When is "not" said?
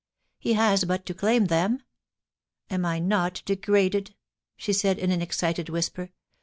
2.97-3.43